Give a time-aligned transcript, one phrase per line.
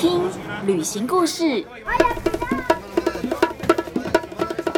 [0.00, 0.22] 听
[0.64, 1.62] 旅行故事，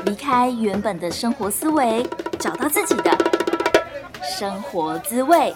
[0.05, 2.05] 离开原本的生活思维，
[2.41, 3.17] 找到自己的
[4.21, 5.55] 生活滋味。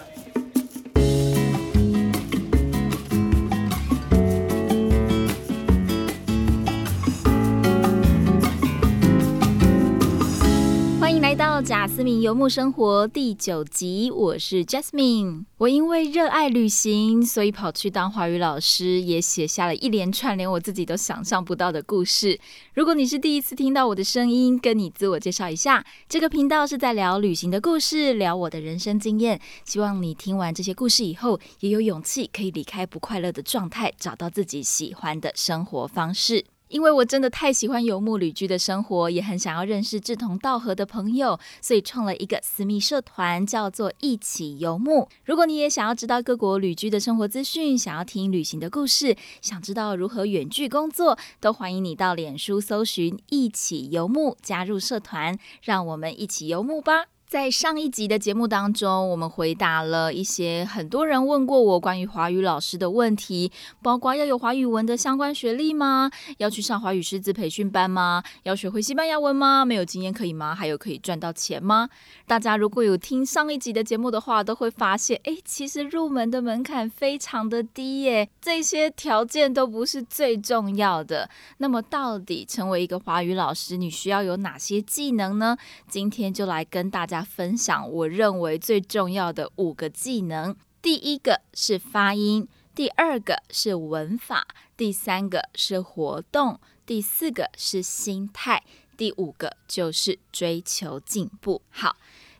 [12.04, 15.44] 游牧生活第九集，我是 Jasmine。
[15.56, 22.38] 我因为热爱旅行，所以跑去当华语老师，也写下了一连串连我自己都想象不到的故事。
[22.74, 29.40] 如果你是第一次听到我的声音，跟你自我介绍一下，这个频道是在聊旅行的故事，聊我的人生经验。
[29.64, 36.44] 希望你听完这些故事以后，也有勇气可以离开不快乐的状态，找到自己喜欢的生活方式。
[36.68, 45.08] 因为我真的太喜欢游牧旅居的生活，也很想要认识志同道合的朋友，所以创了一个私密社团，叫做“一起游牧”。
[45.24, 57.06] 如果你也想要知道各国旅居的生活资讯，想要听旅行的故事，想知道如何远距工作，都欢迎你到脸书搜寻“一起游牧”，加入社团，让我们一起游牧吧。
[57.36, 66.10] 在上一集的节目当中，我们回答了一些很多人问过我关于华语老师的问题，包括要有华语文的相关学历吗？
[66.38, 68.22] 要去上华语师资培训班吗？
[68.44, 69.66] 要学会西班牙文吗？
[69.66, 70.54] 没有经验可以吗？
[70.54, 71.90] 还有可以赚到钱吗？
[72.26, 81.28] 大家如果有听上一集的节目的话，都会发现，哎，其实入门的门槛非常的低耶，这些条件都不是最重要的。
[81.58, 85.58] 那么，到底成为一个华语老师，你需要有哪些技能呢？
[85.86, 87.25] 今天就来跟大家。
[87.26, 90.56] 分享我认为最重要的五个技能。
[90.80, 94.46] 第一个是发音，第二个是文法，
[94.76, 98.62] 第三个是活动，第四个是心态，
[98.96, 101.60] 第五个就是追求进步。
[101.70, 101.96] 好，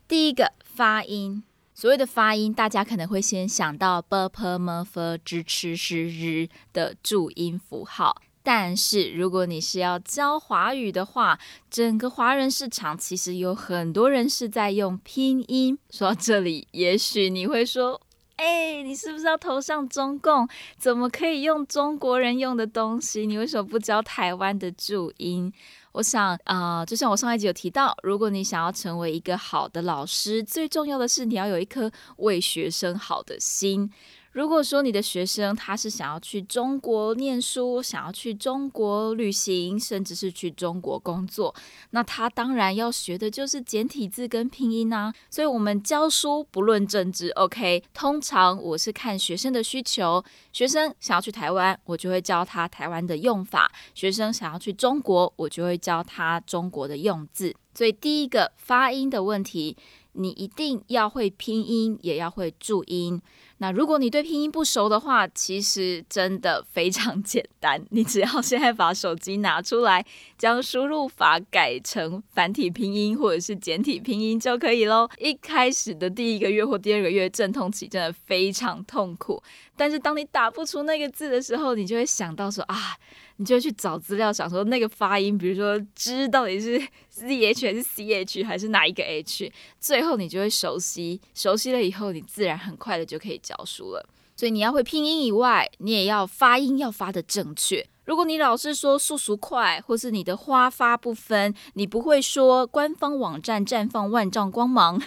[0.07, 1.43] 第一个发音，
[1.75, 8.21] 所谓的发音，大家可能会先想到 b p m f z ch sh r 的注音符号。
[8.49, 11.37] 但是，如果你是要教华语的话，
[11.69, 15.77] 整个华人市场其实有很多人是在用拼音。
[15.89, 17.99] 说到这里，也许你会说
[18.37, 20.47] ：“哎，你是不是要投向中共？
[20.77, 23.25] 怎么可以用中国人用的东西？
[23.25, 25.51] 你为什么不教台湾的注音？”
[25.91, 33.91] 我想啊，就像我上一集有提到，如果你想要成为一个好的老师，最重要的是你要有一颗为学生好的心。
[34.37, 41.55] 如果说你的学生他是想要去中国念书，想要去中国旅行，甚至是去中国工作，
[41.89, 45.11] 那他当然要学的就是简体字跟拼音啊。
[45.31, 47.83] 所以，我们教书不论政治，OK。
[47.95, 50.23] 通常我是看学生的需求，
[50.53, 53.65] 学生想要去台湾，我就会教他台湾的用法；
[53.95, 57.55] 学生想要去中国，我就会教他中国的用字。
[57.73, 59.75] 所以，第一个发音的问题，
[60.11, 63.19] 你一定要会拼音，也要会注音。
[63.59, 70.05] 那如果你对拼音不熟的话，其实真的非常简单，你只要现在把手机拿出来，
[70.37, 75.09] 将输入法改成繁体拼音或者是简体拼音就可以喽。
[75.17, 79.41] 一开始的第一个月或第二个月阵痛期真的非常痛苦，
[79.75, 82.97] 但是当你打不出那个字的时候，你就会想到说啊。
[83.37, 94.05] 你就去找资料，想说那个发音，比如说“知”到底是 z h 还是 c h 还是哪一个 h，最后你就会熟悉，熟悉了以后，你自然很快的就可以教书了。
[94.35, 97.87] 所以你要会拼音以外，你也要发音要发的正确。
[98.05, 105.01] 如果你老是说速速快，或是你的花发不分，你不会说官方网站绽放万丈光芒，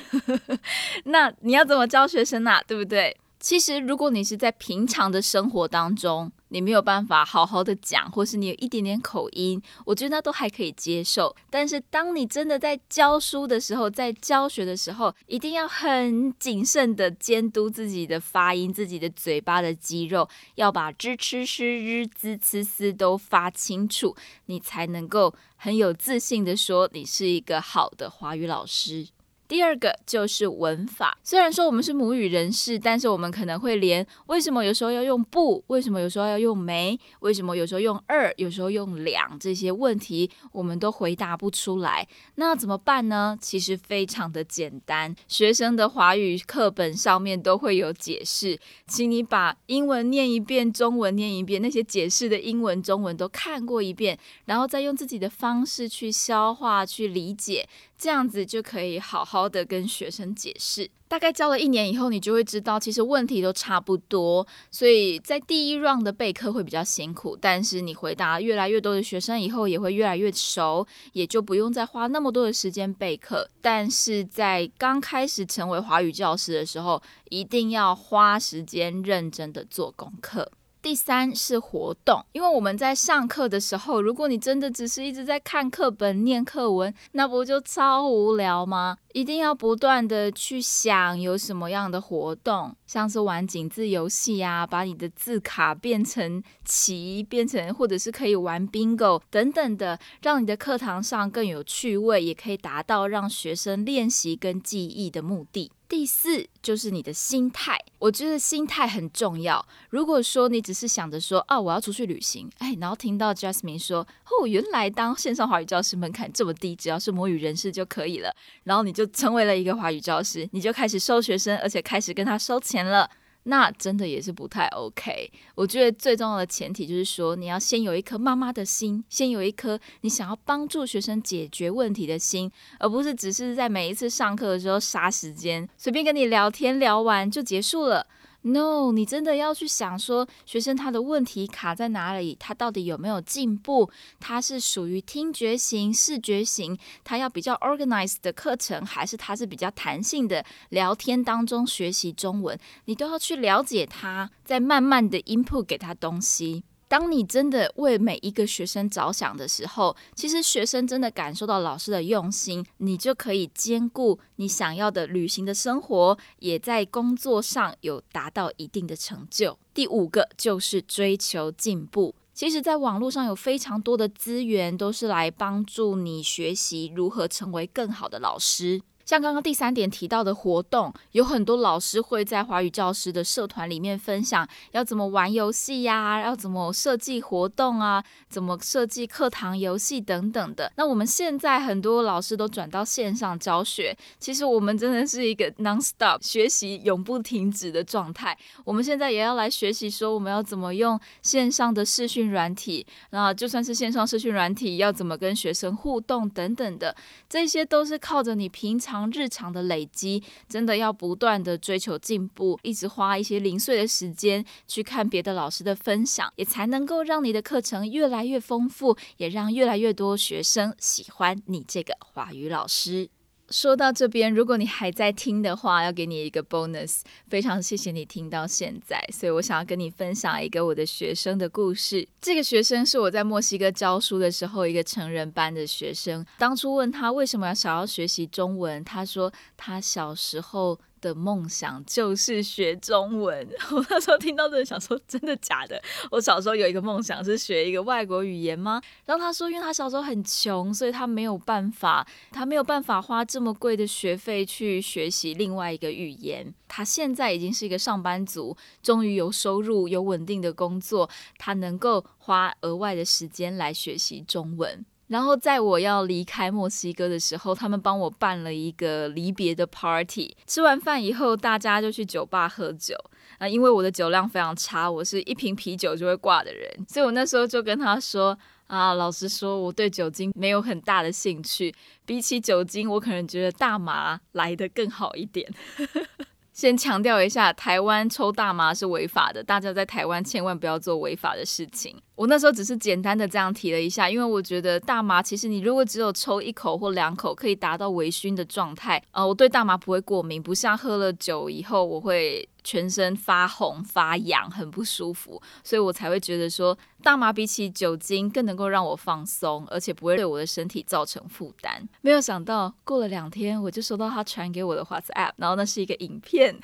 [1.04, 2.62] 那你要怎么教学生啊？
[2.66, 3.16] 对不对？
[3.38, 11.34] 其实，如果你是在平常的生活当中，你没有办法好好的讲，或是你有一点点口音，我觉得那都还可以接受。
[11.49, 24.15] 但是，当你真的在教书的时候，在教学的时候，一定要很谨慎的监督自己的发音，自己的嘴巴的肌肉，要把 zh、ch、sh、r、z、c、s 都发清楚，
[24.47, 29.06] 你才能够很有自信的说，你是一个好的华语老师。
[29.50, 31.19] 第二个就是文法。
[31.25, 42.07] 虽然说我们是母语人士，但是我们可能会连为什么有时候要用不，为什么有时候要用没，为什么有时候用二，有时候用两这些问题，我们都回答不出来。
[42.36, 43.36] 那怎么办呢？
[43.41, 57.69] 其实非常的简单，学生的华语课本上面都会有解释，请你把英文念一遍，中文念一遍，那些解释的英文、中文都看过一遍，然后再用自己的方式去消化、去理解。
[58.00, 60.91] 这样子就可以好好的跟学生解释。
[61.06, 64.47] 大概教了一年以后，你就会知道，其实问题都差不多。
[64.70, 73.50] 所以在第一 round 的备课会比较辛苦，但是你回答越来越多的学生以后，也会越来越熟，也就不用再花那么多的时间备课。
[73.60, 80.50] 但是在刚开始成为华语教师的时候，一定要花时间认真的做功课。
[80.82, 88.97] 第三是活动，因为我们在上课的时候，如果你真的只是一直在看课本、念课文，那不就超无聊吗？
[89.12, 105.71] 一定要不断的去想有什么样的活动，像是玩井字游戏啊，把你的字卡变成棋，变成或者是可以玩 bingo 等等的，让你的课堂上更有趣味，也可以达到让学生练习跟记忆的目的。
[105.89, 109.66] 第四就是你的心态，我觉得心态很重要。
[109.89, 118.33] 如果说你只是想着说，哦，我要出去旅行，哎，然后听到 Jasmine 说，哦，原来当线上华语教师门槛这么低，只要是母语人士就可以了，
[118.63, 123.10] 然后你就成为了一个华语教师，你就开始收学生，而且开始跟他收钱了。
[123.44, 125.32] 那真的也是不太 OK。
[125.54, 138.06] 我觉得最重要的前提就是说，你要先有一颗妈妈的心，先有一颗你想要帮助学生解决问题的心，而不是只是在每一次上课的时候杀时间，随便跟你聊天聊完就结束了。
[138.42, 142.34] No，你真的要去想说，学生他的问题卡在哪里？
[142.41, 143.91] 他到底有没有进步？
[144.19, 146.78] 他是属于听觉型、视觉型？
[147.04, 152.59] 他要比较 organized 的课程，还是他是比较弹性的聊天当中学习中文？
[152.87, 156.65] 你都要去了解他，再慢慢的 input 给他东西。
[156.91, 169.57] 当你真的为每一个学生着想的时候，其实学生真的感受到老师的用心，你就可以兼顾你想要的旅行的生活，也在工作上有达到一定的成就。
[169.72, 172.13] 第五个就是追求进步。
[172.34, 178.81] 其实，在网络上有非常多的资源，都是来帮助你学习如何成为更好的老师。
[179.10, 190.71] 像刚刚第三点提到的活动，有很多老师会在华语教师的社团里面分享要怎么玩游戏呀，要怎么设计活动啊，怎么设计课堂游戏等等的。
[190.77, 198.39] 那我们现在很多老师都转到线上教学，其实我们真的是一个 non-stop 学习永不停止的状态。
[198.65, 206.95] 我们现在也要来学习说我们要怎么用线上的视讯软体，那就算是线上视讯软体，要怎么跟学生互动等等的，
[207.28, 208.99] 这些都是靠着你平常。
[209.10, 223.08] 日常的累积，真的要不断的追求进步，一直花一些零碎的时间去看别的老师的分享，也才能够让你的课程越来越丰富，也让越来越多学生喜欢你这个华语老师。
[223.50, 229.04] 说到这边，如果你还在听的话，要给你一个 bonus，非常谢谢你听到现在。
[229.12, 232.06] 所以我想要跟你分享一个我的学生的故事。
[232.20, 236.24] 这个学生是我在墨西哥教书的时候一个成人班的学生。
[236.38, 240.78] 当初问他为什么要想要学习中文，他说他小时候。
[241.00, 243.48] 的梦想就是学中文。
[243.72, 245.80] 我那时候听到这，想说真的假的？
[246.10, 248.80] 我小时候有一个梦想是学一个外国语言吗？
[249.04, 256.54] 然后他说，因为他小时候很穷，所以他没有办法，他没有办法花这么贵的学费去学习另外一个语言。
[256.68, 264.85] 他现在已经是一个上班族，终于有收入、有稳定的工作，他能够花额外的时间来学习中文。
[265.11, 270.37] 然后在我要离开墨西哥的时候，他们帮我办了一个离别的 party。
[270.47, 272.95] 吃完饭以后，大家就去酒吧喝酒
[273.38, 273.49] 啊。
[273.49, 281.75] 因为我的酒量非常差，我是一瓶啤酒就会挂的人，所以我那时候就跟他说啊，老实说，我对酒精没有很大的兴趣。
[282.07, 285.52] 比起酒精，我可能觉得大麻来的更好一点。
[286.52, 291.97] 先强调一下，台湾抽大麻是违法的，大家在台湾千万不要做违法的事情。
[292.21, 299.03] 我那时候只是简单的这样提了一下，因为我觉得大麻其实你如果只有抽一口或两口，可以达到微醺的状态。
[299.12, 311.89] 呃，我对大麻不会过敏，不像喝了酒以后我会全身发红发痒，很不舒服，所以我才会觉得说大麻比起酒精更能够让我放松，而且不会对我的身体造成负担。
[312.03, 316.61] 没有想到过了两天，我就收到他传给我的 WhatsApp，然后那是一个影片。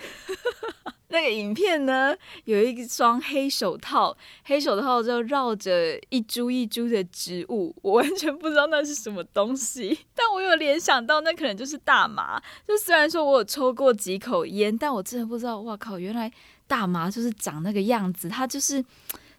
[1.17, 12.39] 那个影片呢，有一双黑手套，黑手套就绕着一株一株的植物，我完全不知道那是什么东西， 但我有联想到那可能就是大麻。
[12.69, 16.31] 就虽然说我有抽过几口烟，但我真的不知道，哇靠，原来
[16.67, 18.85] 大麻就是长那个样子，它就是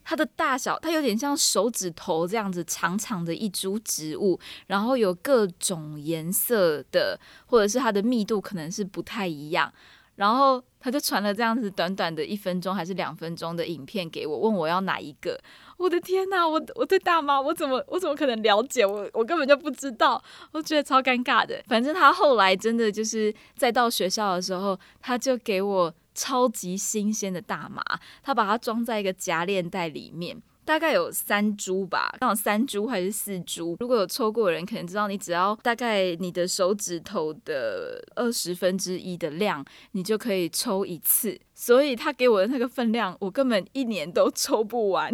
[0.04, 9.72] 它的大小，它有点像手指头这样子长长的一株植物，然后有各种颜色的，或者是它的密度可能是不太一样。
[10.18, 15.40] 然后他就传了这样子短短的一分钟还是两分钟的影片给我，问我要哪一个。
[15.78, 18.86] 我的天哪，我我对大妈我怎么我怎么可能了解？
[18.86, 20.22] 我我根本就不知道，
[20.52, 21.64] 我觉得超尴尬的。
[21.68, 27.84] 反正他后来真的就是再到学校的时候，他就给我超级新鲜的大麻，
[28.24, 30.42] 他把它装在一个夹链袋里面。
[30.68, 33.78] 大概有三株吧，刚好三株还是四株。
[33.80, 41.40] 如果有抽过的人，可能知道，你只要大概你的手指头的二十分之一的量，你就可以抽一次。
[41.56, 45.12] 所以他给我的那个分量，我根本一年都抽不完。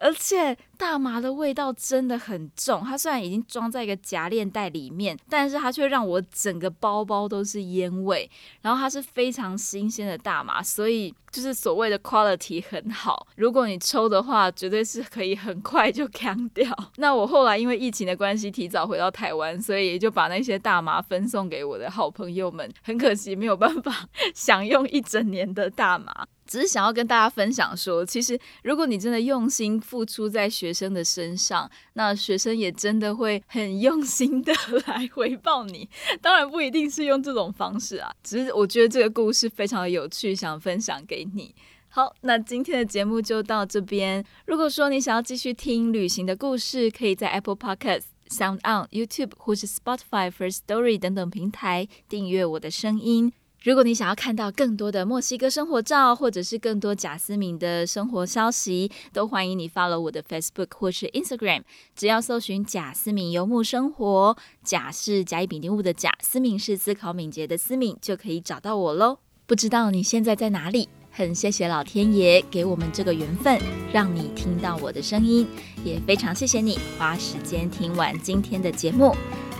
[0.00, 8.28] 而且大麻的味道真的很重，它虽然已经装在一个夹链袋里面，但是它却让我整个包包都是烟味。
[8.62, 13.26] 然后它是非常新鲜的大麻，所以就是所谓的 quality 很好。
[13.36, 16.74] 如果你抽的话，绝对是可以很快就干掉。
[16.96, 22.72] 那我后来因为疫情的关系提早回到台湾，所以就把那些大麻分送给我的好朋友们。
[22.82, 26.26] 很可惜没有办法 享用一整年的大麻。
[26.50, 34.52] 只是想要跟大家分享说，其实如果你真的用心付出在学生的身上，那学生也真的会很用心的
[34.88, 35.88] 来回报你。
[36.20, 41.54] 当然不一定是用这种方式啊，只是我觉得这个故事非常的有趣，想分享给你。
[41.88, 44.24] 好，那今天的节目就到这边。
[44.46, 53.32] 如果说你想要继续听旅行的故事，可以在 Apple Podcast、Sound On、YouTube 或是 Spotify、First Story 等等平台订阅我的声音。
[53.62, 61.64] 如果你想要看到更多的墨西哥生活照，或者是更多贾思敏的生活消息，都欢迎你 follow 我的 Facebook 或是 Instagram，
[61.94, 69.18] 只要搜寻贾思敏游牧生活，贾是甲乙丙丁戊的贾，思敏是思考敏捷的思敏，就可以找到我喽。
[69.44, 70.88] 不知道你现在在哪里？
[71.10, 73.60] 很谢谢老天爷给我们这个缘分，
[73.92, 75.46] 让你听到我的声音，
[75.84, 79.14] 也非常谢谢你花时间听完今天的节目。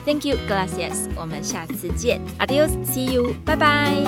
[0.05, 1.08] Thank you, gracias。
[1.15, 4.03] 我们下次见，Adios，See you，拜拜。